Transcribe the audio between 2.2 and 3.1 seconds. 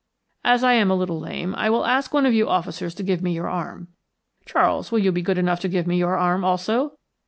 of you officers to